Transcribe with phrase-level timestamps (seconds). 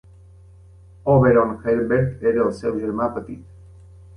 [1.13, 3.45] Auberon Herbert era el seu germà petit.